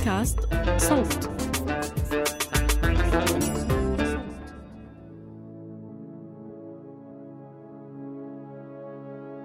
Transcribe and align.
بودكاست 0.00 0.38
صوت 0.76 1.30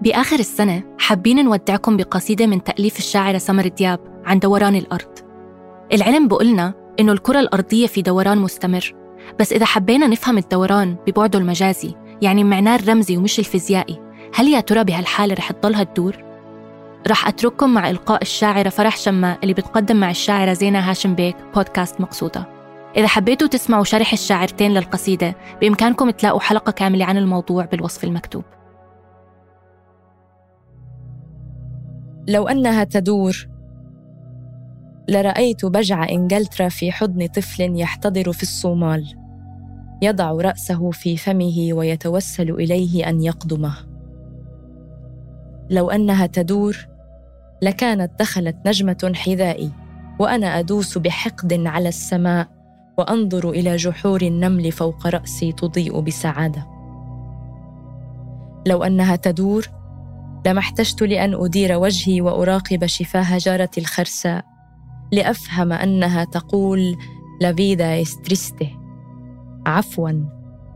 بآخر 0.01 0.39
السنة 0.39 0.83
حابين 0.99 1.45
نودعكم 1.45 1.97
بقصيدة 1.97 2.45
من 2.47 2.63
تأليف 2.63 2.97
الشاعرة 2.97 3.37
سمر 3.37 3.67
دياب 3.67 3.99
عن 4.25 4.39
دوران 4.39 4.75
الأرض 4.75 5.19
العلم 5.93 6.27
بقولنا 6.27 6.73
إنه 6.99 7.11
الكرة 7.11 7.39
الأرضية 7.39 7.87
في 7.87 8.01
دوران 8.01 8.37
مستمر 8.37 8.95
بس 9.39 9.53
إذا 9.53 9.65
حبينا 9.65 10.07
نفهم 10.07 10.37
الدوران 10.37 10.95
ببعده 11.07 11.39
المجازي 11.39 11.95
يعني 12.21 12.43
معناه 12.43 12.75
الرمزي 12.75 13.17
ومش 13.17 13.39
الفيزيائي 13.39 14.01
هل 14.35 14.47
يا 14.47 14.59
ترى 14.59 14.83
بهالحالة 14.83 15.33
رح 15.33 15.51
تضلها 15.51 15.83
تدور؟ 15.83 16.34
رح 17.07 17.27
أترككم 17.27 17.73
مع 17.73 17.89
إلقاء 17.89 18.21
الشاعرة 18.21 18.69
فرح 18.69 18.97
شماء 18.97 19.39
اللي 19.43 19.53
بتقدم 19.53 19.95
مع 19.95 20.09
الشاعرة 20.09 20.53
زينة 20.53 20.79
هاشم 20.79 21.15
بيك 21.15 21.35
بودكاست 21.55 22.01
مقصودة. 22.01 22.47
إذا 22.97 23.07
حبيتوا 23.07 23.47
تسمعوا 23.47 23.83
شرح 23.83 24.13
الشاعرتين 24.13 24.71
للقصيدة 24.71 25.35
بإمكانكم 25.61 26.09
تلاقوا 26.09 26.39
حلقة 26.39 26.71
كاملة 26.71 27.05
عن 27.05 27.17
الموضوع 27.17 27.65
بالوصف 27.65 28.03
المكتوب. 28.03 28.43
لو 32.27 32.47
أنها 32.47 32.83
تدور 32.83 33.47
لرأيت 35.09 35.65
بجع 35.65 36.09
إنجلترا 36.09 36.69
في 36.69 36.91
حضن 36.91 37.27
طفل 37.27 37.79
يحتضر 37.79 38.31
في 38.31 38.43
الصومال. 38.43 39.15
يضع 40.01 40.31
رأسه 40.31 40.91
في 40.91 41.17
فمه 41.17 41.69
ويتوسل 41.73 42.51
إليه 42.51 43.09
أن 43.09 43.21
يقدمه. 43.21 43.75
لو 45.69 45.89
أنها 45.89 46.25
تدور 46.25 46.94
لكانت 47.61 48.11
دخلت 48.19 48.55
نجمة 48.65 49.11
حذائي 49.15 49.71
وأنا 50.19 50.59
أدوس 50.59 50.97
بحقد 50.97 51.53
على 51.65 51.89
السماء 51.89 52.47
وأنظر 52.97 53.49
إلى 53.49 53.75
جحور 53.75 54.21
النمل 54.21 54.71
فوق 54.71 55.07
رأسي 55.07 55.51
تضيء 55.51 55.99
بسعادة. 55.99 56.67
لو 58.67 58.83
أنها 58.83 59.15
تدور 59.15 59.67
لما 60.45 60.59
احتجت 60.59 61.01
لأن 61.01 61.33
أدير 61.33 61.77
وجهي 61.77 62.21
وأراقب 62.21 62.85
شفاه 62.85 63.37
جارتي 63.37 63.81
الخرساء 63.81 64.45
لأفهم 65.11 65.71
أنها 65.71 66.23
تقول 66.23 66.95
لافيدا 67.41 68.01
استريسته 68.01 68.71
عفوا 69.65 70.11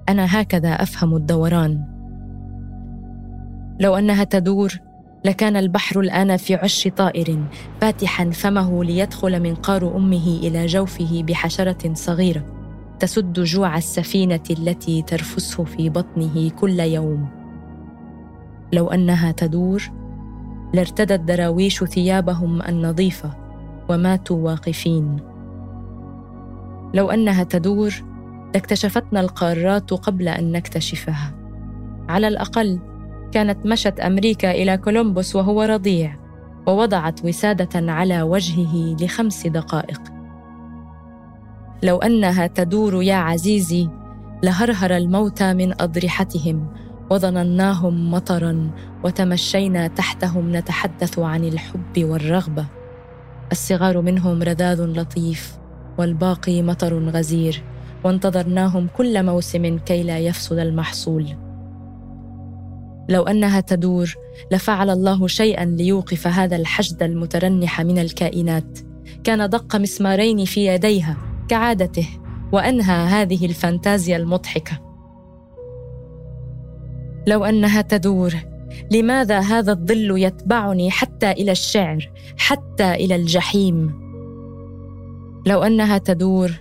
أنا 0.09 0.41
هكذا 0.41 0.69
أفهم 0.69 1.15
الدوران. 1.15 1.85
لو 3.79 3.95
أنها 3.95 4.23
تدور 4.23 4.79
لكان 5.25 5.55
البحر 5.55 5.99
الآن 5.99 6.37
في 6.37 6.55
عش 6.55 6.87
طائر 6.97 7.39
فاتحا 7.81 8.29
فمه 8.29 8.83
ليدخل 8.83 9.39
منقار 9.43 9.95
أمه 9.97 10.39
إلى 10.43 10.65
جوفه 10.65 11.23
بحشرة 11.23 11.93
صغيرة 11.93 12.45
تسد 12.99 13.39
جوع 13.39 13.77
السفينة 13.77 14.43
التي 14.49 15.01
ترفسه 15.01 15.63
في 15.63 15.89
بطنه 15.89 16.49
كل 16.49 16.79
يوم. 16.79 17.29
لو 18.73 18.87
أنها 18.87 19.31
تدور 19.31 19.91
لارتدت 20.73 21.19
دراويش 21.19 21.83
ثيابهم 21.83 22.61
النظيفة 22.61 23.31
وماتوا 23.89 24.37
واقفين. 24.37 25.17
لو 26.93 27.11
أنها 27.11 27.43
تدور 27.43 27.93
لاكتشفتنا 28.53 29.19
القارات 29.19 29.93
قبل 29.93 30.27
أن 30.27 30.51
نكتشفها. 30.51 31.33
على 32.09 32.27
الأقل 32.27 32.79
كانت 33.31 33.65
مشت 33.65 33.99
أمريكا 33.99 34.51
إلى 34.51 34.77
كولومبوس 34.77 35.35
وهو 35.35 35.61
رضيع 35.61 36.19
ووضعت 36.67 37.25
وسادة 37.25 37.91
على 37.91 38.21
وجهه 38.21 38.95
لخمس 39.01 39.47
دقائق. 39.47 40.01
لو 41.83 41.97
أنها 41.97 42.47
تدور 42.47 43.03
يا 43.03 43.15
عزيزي 43.15 43.89
لهرهر 44.43 44.97
الموتى 44.97 45.53
من 45.53 45.81
أضرحتهم 45.81 46.67
وظنناهم 47.09 48.11
مطرا 48.11 48.71
وتمشينا 49.03 49.87
تحتهم 49.87 50.55
نتحدث 50.55 51.19
عن 51.19 51.43
الحب 51.43 52.03
والرغبة. 52.03 52.65
الصغار 53.51 54.01
منهم 54.01 54.43
رذاذ 54.43 54.85
لطيف 54.85 55.57
والباقي 55.97 56.61
مطر 56.61 57.09
غزير 57.09 57.63
وانتظرناهم 58.03 58.87
كل 58.97 59.25
موسم 59.25 59.77
كي 59.77 60.03
لا 60.03 60.19
يفسد 60.19 60.57
المحصول. 60.57 61.48
لو 63.09 63.23
أنها 63.23 63.59
تدور 63.59 64.15
لفعل 64.51 64.89
الله 64.89 65.27
شيئا 65.27 65.65
ليوقف 65.65 66.27
هذا 66.27 66.55
الحشد 66.55 67.03
المترنح 67.03 67.81
من 67.81 67.99
الكائنات. 67.99 68.79
كان 69.23 69.49
دق 69.49 69.75
مسمارين 69.75 70.45
في 70.45 70.67
يديها 70.67 71.17
كعادته 71.47 72.07
وأنهى 72.51 73.07
هذه 73.07 73.45
الفانتازيا 73.45 74.17
المضحكة. 74.17 74.79
لو 77.27 77.45
أنها 77.45 77.81
تدور 77.81 78.33
لماذا 78.91 79.39
هذا 79.39 79.71
الظل 79.71 80.17
يتبعني 80.17 80.91
حتى 80.91 81.31
إلى 81.31 81.51
الشعر 81.51 82.11
حتى 82.37 82.93
إلى 82.93 83.15
الجحيم؟ 83.15 83.99
لو 85.47 85.63
أنها 85.63 85.97
تدور 85.97 86.51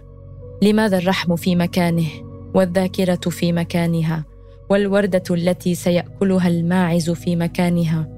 لماذا 0.62 0.98
الرحم 0.98 1.36
في 1.36 1.56
مكانه 1.56 2.08
والذاكرة 2.54 3.30
في 3.30 3.52
مكانها؟ 3.52 4.24
والوردة 4.70 5.22
التي 5.30 5.74
سيأكلها 5.74 6.48
الماعز 6.48 7.10
في 7.10 7.36
مكانها. 7.36 8.08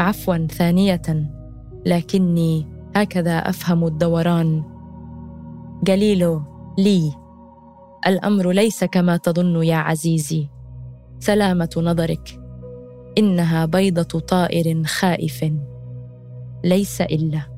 عفوا 0.00 0.46
ثانية 0.46 1.02
لكني 1.86 2.66
هكذا 2.96 3.38
أفهم 3.38 3.86
الدوران. 3.86 4.62
جليلو 5.84 6.42
لي 6.78 7.12
الأمر 8.06 8.50
ليس 8.50 8.84
كما 8.84 9.16
تظن 9.16 9.62
يا 9.62 9.76
عزيزي. 9.76 10.48
سلامة 11.18 11.70
نظرك 11.76 12.40
إنها 13.18 13.66
بيضة 13.66 14.20
طائر 14.20 14.84
خائف. 14.84 15.52
ليس 16.64 17.00
إلا. 17.00 17.49